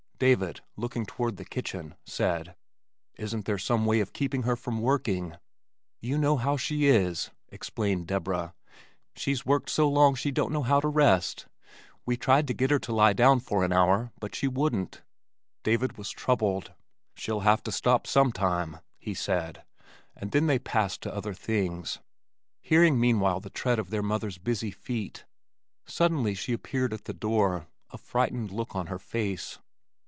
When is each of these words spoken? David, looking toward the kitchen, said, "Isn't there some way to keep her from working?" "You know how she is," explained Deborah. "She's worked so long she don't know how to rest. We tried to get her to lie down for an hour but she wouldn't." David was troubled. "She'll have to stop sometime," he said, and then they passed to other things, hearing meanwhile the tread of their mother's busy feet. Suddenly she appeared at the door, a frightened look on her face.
David, 0.23 0.61
looking 0.77 1.07
toward 1.07 1.37
the 1.37 1.43
kitchen, 1.45 1.95
said, 2.05 2.55
"Isn't 3.15 3.45
there 3.45 3.57
some 3.57 3.87
way 3.87 3.97
to 3.97 4.05
keep 4.05 4.35
her 4.35 4.55
from 4.55 4.79
working?" 4.79 5.35
"You 5.99 6.15
know 6.19 6.37
how 6.37 6.57
she 6.57 6.85
is," 6.85 7.31
explained 7.49 8.05
Deborah. 8.05 8.53
"She's 9.15 9.47
worked 9.47 9.71
so 9.71 9.89
long 9.89 10.13
she 10.13 10.29
don't 10.29 10.51
know 10.51 10.61
how 10.61 10.79
to 10.79 10.87
rest. 10.87 11.47
We 12.05 12.17
tried 12.17 12.45
to 12.47 12.53
get 12.53 12.69
her 12.69 12.77
to 12.77 12.93
lie 12.93 13.13
down 13.13 13.39
for 13.39 13.63
an 13.65 13.73
hour 13.73 14.11
but 14.19 14.35
she 14.35 14.47
wouldn't." 14.47 15.01
David 15.63 15.97
was 15.97 16.11
troubled. 16.11 16.71
"She'll 17.15 17.39
have 17.39 17.63
to 17.63 17.71
stop 17.71 18.05
sometime," 18.05 18.77
he 18.99 19.15
said, 19.15 19.63
and 20.15 20.29
then 20.33 20.45
they 20.45 20.59
passed 20.59 21.01
to 21.01 21.15
other 21.15 21.33
things, 21.33 21.97
hearing 22.61 22.99
meanwhile 22.99 23.39
the 23.39 23.49
tread 23.49 23.79
of 23.79 23.89
their 23.89 24.03
mother's 24.03 24.37
busy 24.37 24.69
feet. 24.69 25.25
Suddenly 25.87 26.35
she 26.35 26.53
appeared 26.53 26.93
at 26.93 27.05
the 27.05 27.13
door, 27.15 27.65
a 27.89 27.97
frightened 27.97 28.51
look 28.51 28.75
on 28.75 28.85
her 28.85 28.99
face. 28.99 29.57